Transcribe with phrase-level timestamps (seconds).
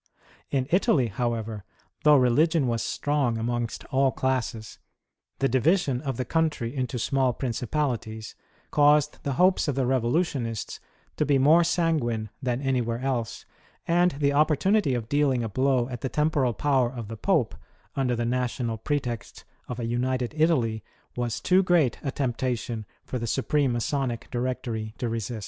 [0.49, 1.63] In Italy, however,
[2.03, 4.79] though religion was strong amongst all classes,
[5.37, 8.33] the division of the country into small principalities
[8.71, 10.79] caused the hopes of the revolutionists
[11.17, 13.45] to be more sanguine than anywhere else,
[13.87, 17.53] and the opportunity of dealing a blow at the temporal power of the Pope
[17.95, 20.83] under the national pretext of a united Italy,
[21.15, 25.39] was too great a temptation for the Supreme Masonic Directory to resist.